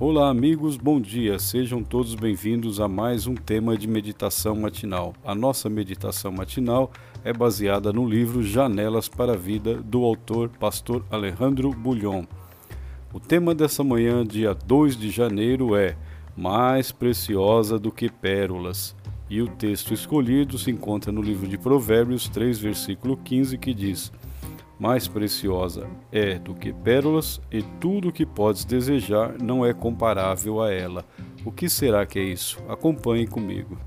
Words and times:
Olá, 0.00 0.30
amigos, 0.30 0.78
bom 0.78 0.98
dia. 0.98 1.38
Sejam 1.38 1.84
todos 1.84 2.14
bem-vindos 2.14 2.80
a 2.80 2.88
mais 2.88 3.26
um 3.26 3.34
tema 3.34 3.76
de 3.76 3.86
meditação 3.86 4.56
matinal. 4.56 5.12
A 5.22 5.34
nossa 5.34 5.68
meditação 5.68 6.32
matinal 6.32 6.90
é 7.22 7.34
baseada 7.34 7.92
no 7.92 8.08
livro 8.08 8.42
Janelas 8.42 9.10
para 9.10 9.34
a 9.34 9.36
Vida 9.36 9.74
do 9.74 10.02
autor 10.02 10.48
pastor 10.58 11.04
Alejandro 11.10 11.70
Bulhon. 11.72 12.24
O 13.12 13.20
tema 13.20 13.54
dessa 13.54 13.84
manhã, 13.84 14.24
dia 14.24 14.54
2 14.54 14.96
de 14.96 15.10
janeiro, 15.10 15.76
é 15.76 15.94
Mais 16.34 16.90
preciosa 16.90 17.78
do 17.78 17.92
que 17.92 18.08
pérolas. 18.08 18.96
E 19.28 19.42
o 19.42 19.48
texto 19.48 19.92
escolhido 19.92 20.56
se 20.56 20.70
encontra 20.70 21.12
no 21.12 21.20
livro 21.20 21.46
de 21.46 21.58
Provérbios 21.58 22.26
3, 22.26 22.58
versículo 22.58 23.18
15, 23.18 23.58
que 23.58 23.74
diz: 23.74 24.10
mais 24.80 25.06
preciosa 25.06 25.86
é 26.10 26.38
do 26.38 26.54
que 26.54 26.72
pérolas, 26.72 27.38
e 27.52 27.62
tudo 27.62 28.08
o 28.08 28.12
que 28.12 28.24
podes 28.24 28.64
desejar 28.64 29.34
não 29.38 29.64
é 29.64 29.74
comparável 29.74 30.62
a 30.62 30.72
ela. 30.72 31.04
O 31.44 31.52
que 31.52 31.68
será 31.68 32.06
que 32.06 32.18
é 32.18 32.22
isso? 32.22 32.58
Acompanhe 32.66 33.26
comigo. 33.26 33.78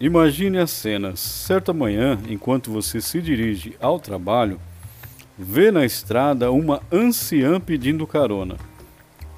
Imagine 0.00 0.58
as 0.58 0.70
cenas. 0.70 1.20
Certa 1.20 1.72
manhã, 1.72 2.18
enquanto 2.28 2.72
você 2.72 3.00
se 3.00 3.20
dirige 3.20 3.76
ao 3.78 4.00
trabalho, 4.00 4.58
vê 5.42 5.70
na 5.70 5.86
estrada 5.86 6.52
uma 6.52 6.82
anciã 6.92 7.58
pedindo 7.58 8.06
carona. 8.06 8.56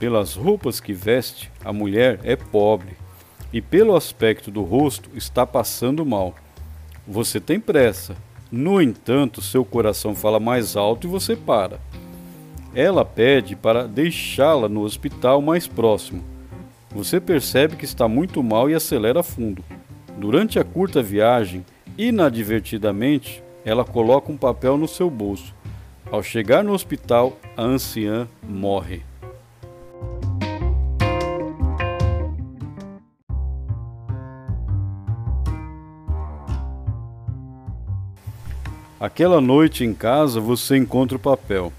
Pelas 0.01 0.35
roupas 0.35 0.81
que 0.81 0.93
veste, 0.93 1.49
a 1.65 1.73
mulher 1.73 2.19
é 2.25 2.35
pobre 2.35 2.97
e, 3.53 3.63
pelo 3.63 3.95
aspecto 3.95 4.51
do 4.51 4.63
rosto, 4.63 5.09
está 5.15 5.47
passando 5.47 6.05
mal. 6.05 6.35
Você 7.07 7.39
tem 7.39 7.61
pressa, 7.61 8.17
no 8.51 8.83
entanto, 8.83 9.41
seu 9.41 9.65
coração 9.65 10.13
fala 10.13 10.41
mais 10.41 10.77
alto 10.77 11.07
e 11.07 11.11
você 11.11 11.37
para. 11.37 11.79
Ela 12.75 13.05
pede 13.05 13.55
para 13.55 13.87
deixá-la 13.87 14.69
no 14.69 14.83
hospital 14.83 15.41
mais 15.41 15.69
próximo. 15.69 16.25
Você 16.91 17.21
percebe 17.21 17.77
que 17.77 17.85
está 17.85 18.09
muito 18.09 18.43
mal 18.43 18.69
e 18.69 18.75
acelera 18.75 19.23
fundo. 19.23 19.63
Durante 20.19 20.59
a 20.59 20.65
curta 20.65 21.01
viagem, 21.01 21.65
inadvertidamente, 21.97 23.43
ela 23.65 23.85
coloca 23.85 24.33
um 24.33 24.37
papel 24.37 24.77
no 24.77 24.89
seu 24.89 25.09
bolso 25.09 25.55
ao 26.13 26.23
chegar 26.23 26.63
no 26.63 26.75
hospital, 26.75 27.41
a 27.57 27.63
anciã 27.63 28.29
morre. 28.47 29.01
Aquela 39.01 39.41
noite 39.41 39.85
em 39.85 39.95
casa 39.95 40.39
você 40.39 40.77
encontra 40.77 41.17
o 41.17 41.21
papel. 41.21 41.73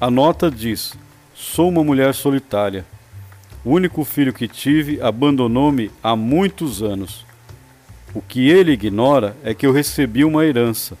A 0.00 0.10
nota 0.10 0.50
diz: 0.50 0.94
Sou 1.32 1.68
uma 1.68 1.84
mulher 1.84 2.12
solitária. 2.14 2.84
O 3.64 3.70
único 3.70 4.04
filho 4.04 4.32
que 4.32 4.48
tive 4.48 5.00
abandonou-me 5.00 5.88
há 6.02 6.16
muitos 6.16 6.82
anos. 6.82 7.24
O 8.12 8.20
que 8.20 8.50
ele 8.50 8.72
ignora 8.72 9.36
é 9.44 9.54
que 9.54 9.64
eu 9.64 9.72
recebi 9.72 10.24
uma 10.24 10.44
herança 10.44 10.98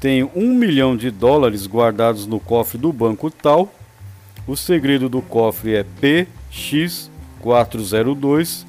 tenho 0.00 0.30
um 0.34 0.54
milhão 0.54 0.96
de 0.96 1.10
dólares 1.10 1.66
guardados 1.66 2.26
no 2.26 2.38
cofre 2.38 2.78
do 2.78 2.92
banco 2.92 3.30
tal. 3.30 3.74
O 4.46 4.54
segredo 4.56 5.08
do 5.08 5.20
cofre 5.20 5.74
é 5.74 5.84
PX402. 6.00 8.64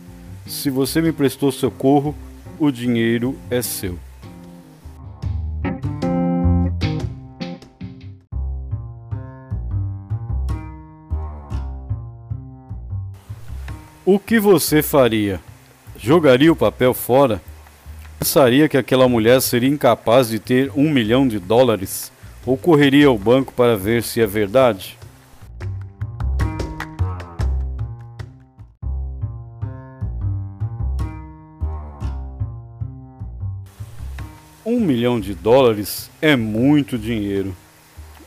Se 0.48 0.70
você 0.70 1.02
me 1.02 1.12
prestou 1.12 1.52
socorro, 1.52 2.16
o 2.60 2.72
dinheiro 2.72 3.38
é 3.50 3.62
seu. 3.62 4.00
O 14.04 14.18
que 14.18 14.40
você 14.40 14.82
faria? 14.82 15.40
Jogaria 15.96 16.52
o 16.52 16.56
papel 16.56 16.96
fora? 16.96 17.40
Pensaria 18.20 18.68
que 18.68 18.76
aquela 18.76 19.08
mulher 19.08 19.42
seria 19.42 19.70
incapaz 19.70 20.28
de 20.28 20.40
ter 20.40 20.70
um 20.76 20.90
milhão 20.92 21.26
de 21.26 21.40
dólares? 21.40 22.12
Ou 22.46 22.58
correria 22.58 23.08
ao 23.08 23.18
banco 23.18 23.54
para 23.54 23.78
ver 23.78 24.04
se 24.04 24.20
é 24.20 24.28
verdade? 24.28 24.98
Um 34.66 34.82
milhão 34.82 35.18
de 35.18 35.34
dólares 35.34 36.12
é 36.22 36.36
muito 36.36 36.98
dinheiro. 36.98 37.56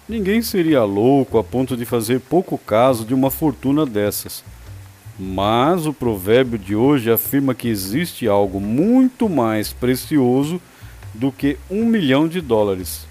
Ninguém 0.09 0.41
seria 0.41 0.83
louco 0.85 1.37
a 1.37 1.45
ponto 1.45 1.77
de 1.77 1.85
fazer 1.85 2.19
pouco 2.19 2.57
caso 2.57 3.05
de 3.05 3.13
uma 3.13 3.31
fortuna 3.31 3.85
dessas. 3.85 4.43
Mas 5.25 5.87
o 5.87 5.93
provérbio 5.93 6.59
de 6.59 6.75
hoje 6.75 7.09
afirma 7.09 7.55
que 7.55 7.69
existe 7.69 8.27
algo 8.27 8.59
muito 8.61 9.29
mais 9.29 9.73
precioso 9.73 10.61
do 11.15 11.31
que 11.31 11.57
um 11.71 11.85
milhão 11.85 12.27
de 12.27 12.41
dólares. 12.41 13.07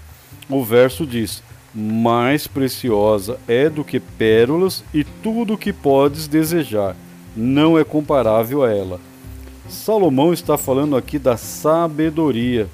O 0.46 0.62
verso 0.62 1.06
diz: 1.06 1.42
Mais 1.74 2.46
preciosa 2.46 3.40
é 3.48 3.70
do 3.70 3.82
que 3.82 3.98
pérolas 3.98 4.84
e 4.92 5.04
tudo 5.04 5.54
o 5.54 5.58
que 5.58 5.72
podes 5.72 6.28
desejar, 6.28 6.94
não 7.34 7.78
é 7.78 7.82
comparável 7.82 8.62
a 8.62 8.70
ela. 8.70 9.00
Salomão 9.66 10.34
está 10.34 10.58
falando 10.58 10.98
aqui 10.98 11.18
da 11.18 11.38
sabedoria. 11.38 12.68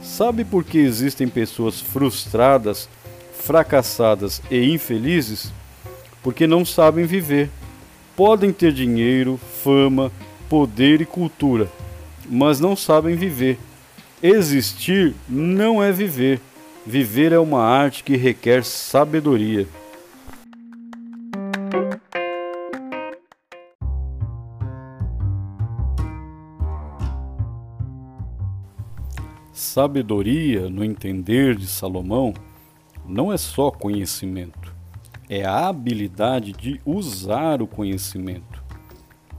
Sabe 0.00 0.44
por 0.44 0.62
que 0.62 0.78
existem 0.78 1.26
pessoas 1.26 1.80
frustradas, 1.80 2.88
fracassadas 3.32 4.40
e 4.48 4.72
infelizes? 4.72 5.52
Porque 6.22 6.46
não 6.46 6.64
sabem 6.64 7.04
viver 7.04 7.50
podem 8.18 8.52
ter 8.52 8.72
dinheiro, 8.72 9.36
fama, 9.62 10.10
poder 10.48 11.00
e 11.00 11.06
cultura, 11.06 11.68
mas 12.28 12.58
não 12.58 12.74
sabem 12.74 13.14
viver. 13.14 13.56
Existir 14.20 15.14
não 15.28 15.80
é 15.80 15.92
viver. 15.92 16.40
Viver 16.84 17.30
é 17.30 17.38
uma 17.38 17.62
arte 17.62 18.02
que 18.02 18.16
requer 18.16 18.64
sabedoria. 18.64 19.68
Sabedoria, 29.52 30.68
no 30.68 30.82
entender 30.82 31.54
de 31.54 31.68
Salomão, 31.68 32.34
não 33.06 33.32
é 33.32 33.36
só 33.36 33.70
conhecimento 33.70 34.67
é 35.28 35.44
a 35.44 35.68
habilidade 35.68 36.52
de 36.52 36.80
usar 36.84 37.60
o 37.60 37.66
conhecimento. 37.66 38.62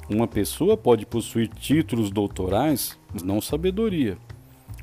Uma 0.09 0.27
pessoa 0.27 0.75
pode 0.75 1.05
possuir 1.05 1.47
títulos 1.47 2.11
doutorais, 2.11 2.97
mas 3.13 3.23
não 3.23 3.41
sabedoria. 3.41 4.17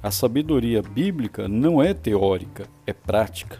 A 0.02 0.10
sabedoria 0.10 0.82
bíblica 0.82 1.48
não 1.48 1.82
é 1.82 1.92
teórica, 1.92 2.68
é 2.86 2.92
prática. 2.92 3.58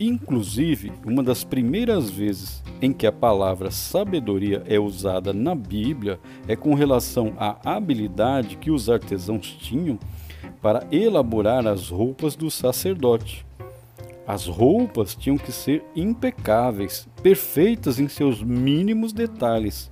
Inclusive, 0.00 0.92
uma 1.06 1.22
das 1.22 1.44
primeiras 1.44 2.10
vezes 2.10 2.62
em 2.80 2.92
que 2.92 3.06
a 3.06 3.12
palavra 3.12 3.70
sabedoria 3.70 4.62
é 4.66 4.78
usada 4.78 5.32
na 5.32 5.54
Bíblia 5.54 6.18
é 6.48 6.56
com 6.56 6.74
relação 6.74 7.34
à 7.36 7.76
habilidade 7.76 8.56
que 8.56 8.70
os 8.70 8.88
artesãos 8.90 9.46
tinham 9.60 9.98
para 10.60 10.86
elaborar 10.90 11.66
as 11.66 11.90
roupas 11.90 12.34
do 12.34 12.50
sacerdote. 12.50 13.46
As 14.26 14.46
roupas 14.46 15.16
tinham 15.16 15.36
que 15.36 15.50
ser 15.50 15.84
impecáveis, 15.96 17.08
perfeitas 17.22 17.98
em 17.98 18.08
seus 18.08 18.42
mínimos 18.42 19.12
detalhes. 19.12 19.90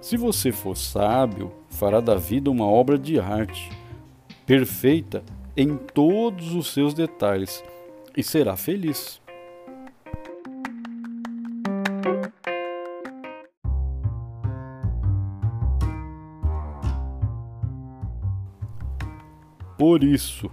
Se 0.00 0.16
você 0.16 0.50
for 0.50 0.76
sábio, 0.76 1.52
fará 1.68 2.00
da 2.00 2.14
vida 2.14 2.50
uma 2.50 2.64
obra 2.64 2.98
de 2.98 3.20
arte, 3.20 3.70
perfeita 4.46 5.22
em 5.54 5.76
todos 5.76 6.54
os 6.54 6.72
seus 6.72 6.94
detalhes, 6.94 7.62
e 8.16 8.22
será 8.22 8.56
feliz. 8.56 9.20
Por 19.76 20.02
isso, 20.02 20.50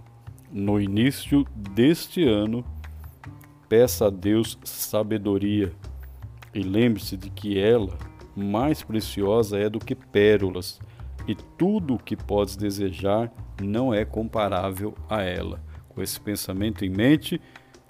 no 0.52 0.80
início 0.80 1.46
deste 1.56 2.24
ano, 2.28 2.64
Peça 3.70 4.08
a 4.08 4.10
Deus 4.10 4.58
sabedoria 4.64 5.74
e 6.54 6.62
lembre-se 6.62 7.18
de 7.18 7.30
que 7.30 7.60
ela, 7.60 7.98
mais 8.36 8.82
preciosa 8.84 9.58
é 9.58 9.70
do 9.70 9.80
que 9.80 9.94
pérolas, 9.94 10.80
e 11.28 11.36
tudo 11.36 11.96
o 11.96 12.00
que 12.00 12.16
podes 12.16 12.56
desejar 12.56 13.32
não 13.62 13.94
é 13.94 14.06
comparável 14.06 14.96
a 15.10 15.22
ela. 15.22 15.62
Com 15.90 16.02
esse 16.02 16.20
pensamento 16.20 16.86
em 16.86 16.90
mente, 16.90 17.42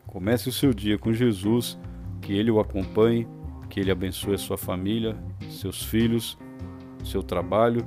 comece 0.08 0.50
o 0.50 0.54
seu 0.54 0.74
dia 0.74 0.98
com 0.98 1.14
Jesus, 1.14 1.78
que 2.22 2.34
Ele 2.34 2.50
o 2.50 2.60
acompanhe, 2.60 3.28
que 3.70 3.80
Ele 3.80 3.92
abençoe 3.92 4.34
a 4.34 4.40
sua 4.40 4.58
família, 4.58 5.16
seus 5.50 5.84
filhos, 5.84 6.38
seu 7.04 7.22
trabalho 7.22 7.86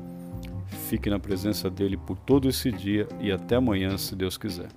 Fique 0.91 1.09
na 1.09 1.21
presença 1.21 1.71
dele 1.71 1.97
por 1.97 2.19
todo 2.19 2.49
esse 2.49 2.73
dia 2.73 3.07
e 3.21 3.31
até 3.31 3.57
amanhã, 3.57 3.97
se 3.97 4.17
Deus 4.17 4.37
quiser. 4.37 4.69